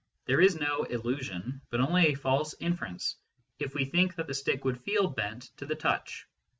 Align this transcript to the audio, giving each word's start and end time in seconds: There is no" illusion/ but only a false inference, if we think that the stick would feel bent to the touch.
There 0.25 0.41
is 0.41 0.55
no" 0.55 0.81
illusion/ 0.85 1.61
but 1.69 1.79
only 1.79 2.07
a 2.07 2.15
false 2.17 2.55
inference, 2.59 3.17
if 3.59 3.75
we 3.75 3.85
think 3.85 4.15
that 4.15 4.25
the 4.25 4.33
stick 4.33 4.65
would 4.65 4.81
feel 4.81 5.07
bent 5.07 5.51
to 5.57 5.67
the 5.67 5.75
touch. 5.75 6.25